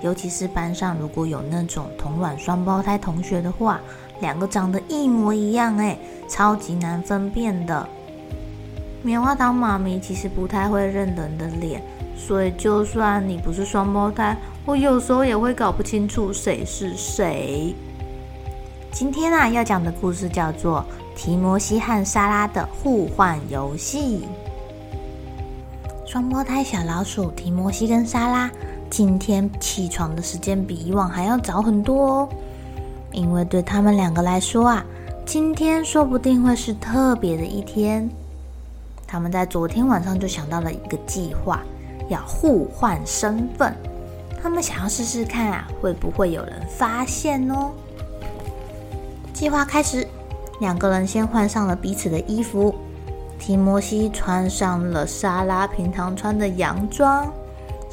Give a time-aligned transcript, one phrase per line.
[0.00, 3.80] 尤其是班上如果有那种同卵双胞胎同学的话，
[4.20, 7.88] 两个长得一模一样，哎，超级难分辨的。
[9.02, 11.82] 棉花糖妈咪其实不太会认人的脸，
[12.16, 17.74] 所以就算你不是双胞胎，我有时候也会搞不清楚谁是谁。
[18.92, 20.84] 今天啊，要讲的故事叫做
[21.18, 24.26] 《提摩西和莎拉的互换游戏》。
[26.06, 28.50] 双胞胎小老鼠提摩西跟莎拉。
[28.90, 32.28] 今天起床的时间比以往还要早很多哦，
[33.12, 34.84] 因为对他们两个来说啊，
[35.26, 38.08] 今天说不定会是特别的一天。
[39.06, 41.60] 他们在昨天晚上就想到了一个计划，
[42.08, 43.74] 要互换身份。
[44.42, 47.70] 他们想要试试看啊，会不会有人发现哦？
[49.32, 50.06] 计划开始，
[50.60, 52.74] 两个人先换上了彼此的衣服。
[53.38, 57.30] 提摩西穿上了莎拉平常穿的洋装。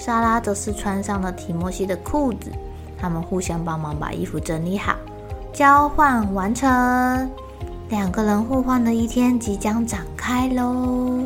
[0.04, 2.52] 莎拉则是穿上了提摩西的裤子，
[2.98, 4.96] 他们互相帮忙把衣服整理好，
[5.54, 6.68] 交换完成。
[7.88, 11.20] 两个人互换的一天即将展开喽！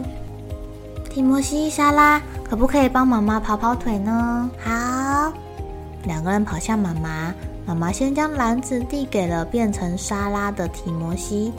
[1.10, 4.52] 提摩西、莎拉，可不可以帮妈妈跑跑腿呢？
[4.62, 5.32] 好，
[6.04, 7.34] 两个人跑向妈妈，
[7.66, 11.54] 妈妈先将篮子递给了变成莎拉的提摩西。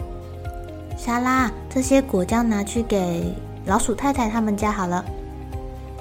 [0.98, 5.02] 莎拉，这些果酱拿去给老鼠太太他们家好了。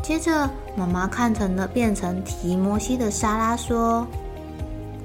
[0.03, 0.50] 接着。
[0.75, 4.06] 妈妈看成了变成提摩西的莎拉说：“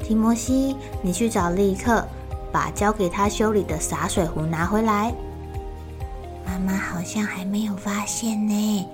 [0.02, 2.04] 提摩西，你去找利克，
[2.50, 5.14] 把交给他修理的洒水壶拿回来。”
[6.44, 8.88] 妈妈好像还没有发现呢，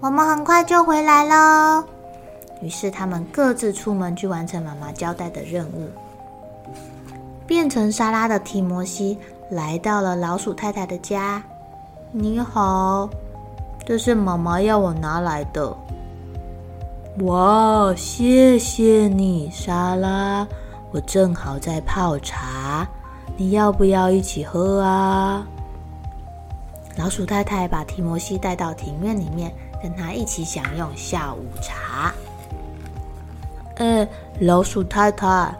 [0.00, 1.82] 我们很快就回来喽。
[2.60, 5.88] 于是他们各自出门去完成妈妈交代的任务。
[7.46, 9.18] 变成莎拉的提摩西
[9.50, 11.42] 来到了老鼠太太的家。
[12.12, 13.08] “你好，
[13.86, 15.74] 这是妈妈要我拿来的。”
[17.18, 20.46] 哇，谢谢你，莎拉。
[20.92, 22.88] 我正好在泡茶，
[23.36, 25.46] 你要不要一起喝啊？
[26.96, 32.14] 老鼠太太把提摩西带到庭院里面，跟他一起享用下午茶。
[33.76, 34.08] 哎，
[34.40, 35.54] 老鼠太太，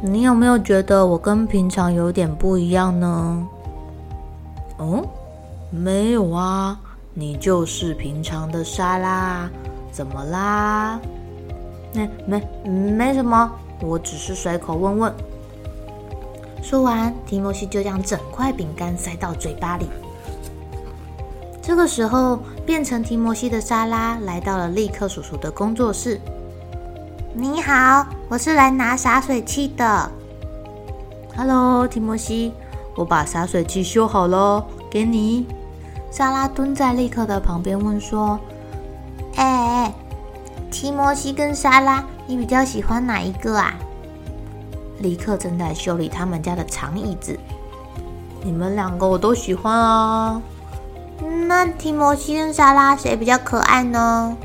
[0.00, 3.46] 你有没有觉得我跟平常有点不一样呢？
[4.78, 5.04] 嗯，
[5.70, 6.78] 没有啊，
[7.12, 9.50] 你就是平常的莎拉。
[9.96, 11.00] 怎么啦？
[11.94, 15.14] 没没没什么，我只是随口问问。
[16.62, 19.88] 说完，提摩西就将整块饼干塞到嘴巴里。
[21.62, 26.20] 这个时候，变成提摩西的莎拉来到了利克叔叔的工作室。
[27.32, 30.10] 你好，我是来拿洒水器的。
[31.34, 32.52] Hello，提摩西，
[32.96, 35.46] 我把洒水器修好了，给你。
[36.10, 38.38] 莎拉蹲在利克的旁边问说。
[39.36, 39.94] 哎哎，
[40.70, 43.74] 提摩西跟莎拉，你比较喜欢哪一个啊？
[44.98, 47.38] 利克正在修理他们家的长椅子。
[48.42, 50.40] 你们两个我都喜欢啊。
[51.46, 54.36] 那提摩西跟莎拉谁比较可爱呢？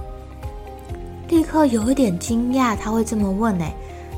[1.30, 3.66] 利克有一点惊讶，他会这么问呢，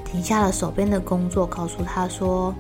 [0.03, 2.53] 停下了手边的工作，告诉他说：“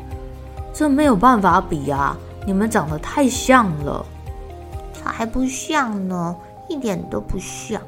[0.71, 4.05] 这没有办法比啊，你们长得太像了。”
[4.93, 6.35] 才不像呢，
[6.67, 7.81] 一点都不像。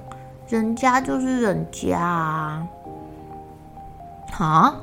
[0.48, 2.68] 人家就是人家啊！
[4.38, 4.76] 啊！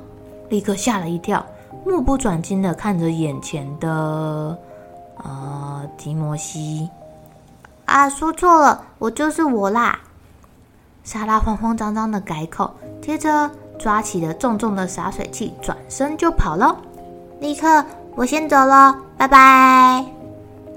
[0.48, 1.44] 利克吓了一跳，
[1.86, 4.58] 目不转睛的看着眼前的
[5.16, 6.90] 呃提摩西。
[7.84, 9.98] 啊，说错了，我就是我啦！
[11.04, 12.70] 莎拉慌慌张张的改口，
[13.00, 16.76] 接着抓起了重重的洒水器，转身就跑了。
[17.40, 20.04] 立刻，我先走了，拜拜！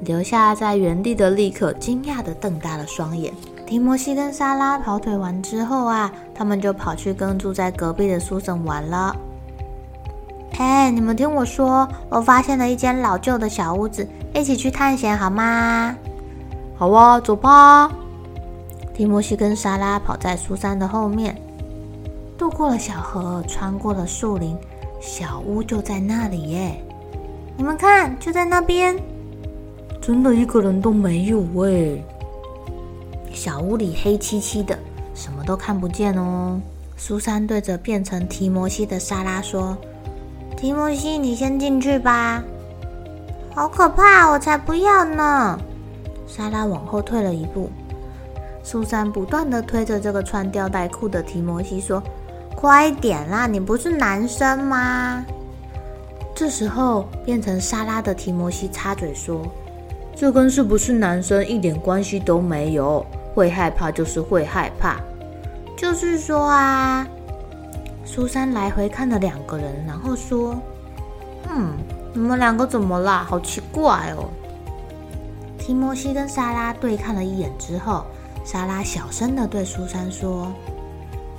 [0.02, 3.34] 留下在原地的立刻惊讶的瞪大了双眼。
[3.66, 9.16] 提摩西跟莎拉跑腿完之后啊，他们就跑去跟住在隔壁的苏珊玩了。
[10.58, 15.96] 哎，你们听我说，我发现了一间老旧的小屋子，一起去探险好吗？
[16.78, 17.92] 好啊，走吧。
[18.94, 21.36] 提摩西跟莎拉跑在苏珊的后面，
[22.38, 24.56] 渡过了小河，穿过了树林，
[25.02, 26.82] 小屋就在那里耶。
[27.58, 28.96] 你们看，就在那边，
[30.00, 32.02] 真的一个人都没有哎。
[33.36, 34.80] 小屋里黑漆漆的，
[35.14, 36.58] 什么都看不见哦。
[36.96, 39.78] 苏珊对着变成提摩西的莎拉说
[40.56, 42.42] ：“提摩西，你先进去吧。”
[43.54, 45.60] 好可怕，我才不要呢！
[46.26, 47.70] 莎拉往后退了一步。
[48.64, 52.02] 苏珊不断地推着这个穿吊带裤的提摩西说
[52.56, 55.26] ：“快点啦，你不是男生吗？”
[56.34, 59.46] 这时候，变成莎拉的提摩西插嘴说
[60.16, 63.06] ：“这跟是不是男生一点关系都没有。”
[63.36, 64.96] 会害怕就是会害怕，
[65.76, 67.06] 就是说啊，
[68.06, 70.56] 苏珊来回看了两个人，然后说
[71.52, 71.74] ：“嗯，
[72.14, 73.26] 你们两个怎么啦？
[73.28, 74.30] 好奇怪哦。”
[75.60, 78.06] 提摩西跟莎拉对看了一眼之后，
[78.46, 80.50] 莎拉小声的对苏珊说：“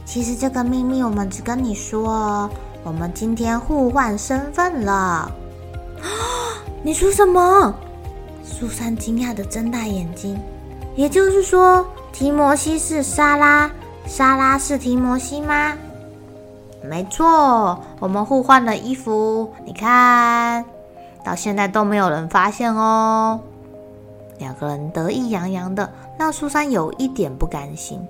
[0.04, 2.50] 其实这个秘密我们只跟你说哦，
[2.84, 4.92] 我们今天互换身份了。”
[6.02, 6.12] 啊，
[6.82, 7.74] 你说什么？
[8.44, 10.38] 苏珊惊讶的睁大眼睛。
[10.96, 13.70] 也就是说，提摩西是莎拉，
[14.06, 15.74] 莎拉是提摩西吗？
[16.82, 19.52] 没错，我们互换了衣服。
[19.64, 20.64] 你看，
[21.22, 23.38] 到现在都没有人发现哦。
[24.38, 28.00] 两个人得意洋洋的，让苏珊有一点不甘心。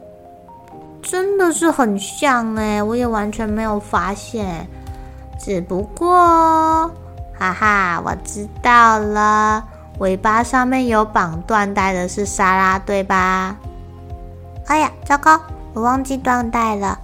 [1.03, 4.69] 真的是很像哎，我也完全没有发现。
[5.39, 6.09] 只不过，
[7.37, 9.65] 哈哈，我知道了。
[9.99, 13.57] 尾巴上面有绑缎带的是莎拉，对吧？
[14.67, 15.41] 哎呀，糟糕，
[15.73, 16.99] 我忘记缎带了。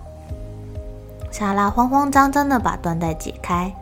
[1.30, 3.72] 莎拉慌慌张张的把缎带解开，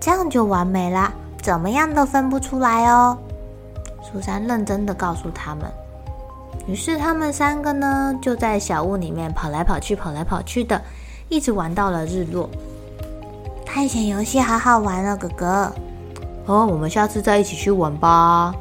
[0.00, 1.12] 这样就完美啦，
[1.42, 3.18] 怎么样都分不出来哦。
[4.02, 5.64] 苏珊认真的告诉他们。
[6.66, 10.80] 于是他们三个呢，就在小屋里面跑来跑去，跑来跑去的，
[11.28, 12.48] 一直玩到了日落。
[13.66, 15.72] 探险游戏好好玩哦，哥哥。
[16.48, 18.54] 哦，我们下次再一起去玩吧。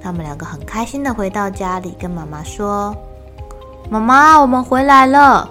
[0.00, 2.96] 他们两个很开心的回到家里，跟妈妈说
[3.90, 5.50] ：“妈妈，我们回来了，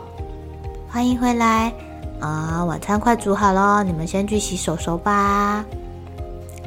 [0.89, 1.73] 欢迎回来
[2.21, 2.63] 啊！
[2.63, 5.65] 晚餐快煮好了，你们先去洗手手吧。”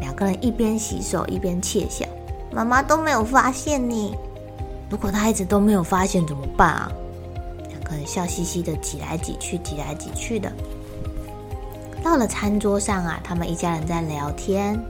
[0.02, 2.04] 两个人一边洗手一边窃笑
[2.52, 4.14] ：“妈妈都没有发现你。
[4.90, 6.92] 如果她一直都没有发现怎么办啊？”
[7.70, 10.52] 两个人笑嘻嘻的挤来挤去，挤来挤去的。
[12.02, 14.80] 到了餐桌上啊，他们一家人在聊天。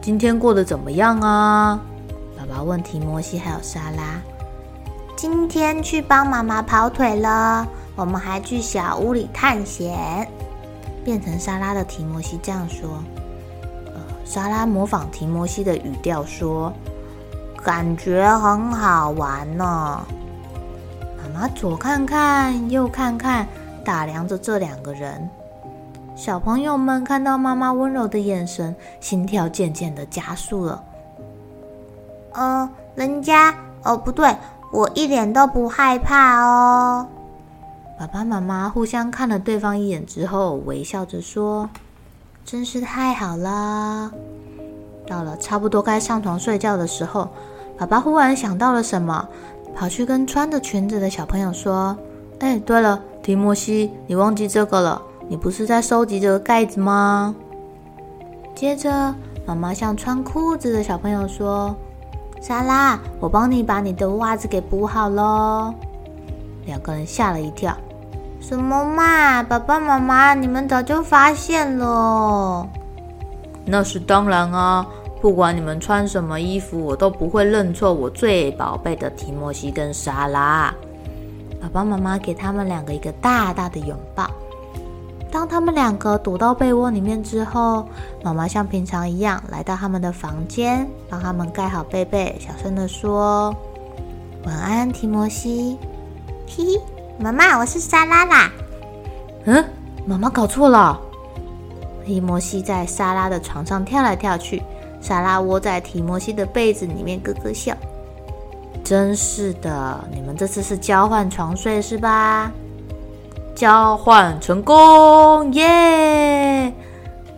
[0.00, 1.80] 今天过得怎么样啊？
[2.36, 4.20] 爸爸问提摩西还有莎拉。
[5.16, 10.28] 今天去帮妈妈跑腿了，我们还去小屋里探险。
[11.04, 12.88] 变成莎拉的提摩西这样说。
[13.86, 16.72] 呃，莎拉模仿提摩西的语调说
[17.64, 20.04] ：“感觉很好玩呢。”
[21.22, 23.46] 妈妈左看看右看看，
[23.84, 25.28] 打量着这两个人。
[26.14, 30.84] 小朋友们看到妈妈温柔的眼神，心跳渐渐的加速了。
[32.32, 34.36] 呃，人家哦，不对，
[34.70, 37.06] 我一点都不害怕哦。
[37.98, 41.68] 爸爸妈妈互相看了对方一眼之后，微笑着说
[42.44, 44.12] ：“真是太好了。”
[45.08, 47.28] 到了差不多该上床睡觉的时候，
[47.78, 49.28] 爸爸忽然想到了什么，
[49.74, 51.96] 跑去跟穿着裙子的小朋友说
[52.40, 55.02] ：“哎，对了，提摩西，你忘记这个了。”
[55.32, 57.34] 你不是在收集这个盖子吗？
[58.54, 59.14] 接着，
[59.46, 61.74] 妈妈向穿裤子的小朋友说
[62.38, 65.72] ：“莎拉，我帮你把你的袜子给补好喽。”
[66.68, 67.74] 两个人吓了一跳
[68.42, 69.42] ：“什么嘛？
[69.42, 72.68] 爸爸妈妈，你们早就发现了。”
[73.64, 74.86] 那是当然啊！
[75.22, 80.74] 不管你们穿什么衣服，我都不会认错我最宝贝的提莫西跟莎拉。
[81.58, 84.30] 爸爸妈妈给他们两个一个大大的拥抱。
[85.32, 87.88] 当他们两个躲到被窝里面之后，
[88.22, 93.56] 妈妈像平常一样来到他们的房间，帮他们盖好被被，小声的说
[94.44, 95.78] ：“晚安，提摩西。
[96.46, 96.80] ”“嘿嘿，
[97.18, 98.52] 妈妈，我是莎拉啦。
[99.46, 99.64] ”“嗯，
[100.04, 101.00] 妈妈搞错了。”
[102.04, 104.62] 提摩西在莎拉的床上跳来跳去，
[105.00, 107.74] 莎拉窝在提摩西的被子里面咯咯笑。
[108.84, 112.52] “真是的，你们这次是交换床睡是吧？”
[113.62, 116.74] 交换成功，耶！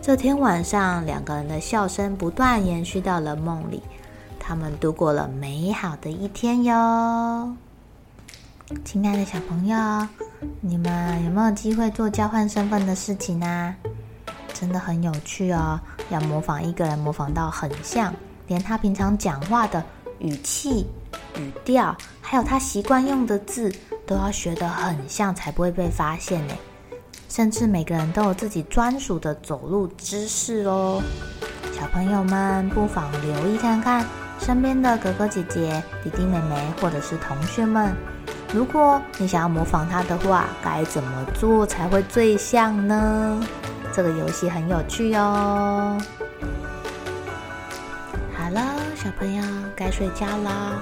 [0.01, 3.79] 这天晚上，两个人的笑声不断延续到了梦里。
[4.39, 7.55] 他们度过了美好的一天哟。
[8.83, 9.77] 亲爱的小朋友，
[10.61, 13.75] 你们有没有机会做交换身份的事情呢？
[14.51, 15.79] 真的很有趣哦，
[16.09, 18.11] 要模仿一个人，模仿到很像，
[18.47, 19.83] 连他平常讲话的
[20.17, 20.87] 语气、
[21.37, 23.71] 语调，还有他习惯用的字，
[24.05, 26.53] 都要学得很像，才不会被发现呢。
[27.27, 31.01] 甚至每个人都有自己专属的走路姿势哦。
[31.73, 34.05] 小朋友们不妨留意看看
[34.39, 37.93] 身边的哥哥姐姐、弟弟妹妹，或者是同学们。
[38.53, 43.45] 如果你想要模仿他的话，该怎么做才会最像呢？
[43.91, 45.97] 这个游戏很有趣哦。
[48.37, 48.61] 好了，
[48.95, 49.43] 小朋友
[49.75, 50.81] 该睡觉了，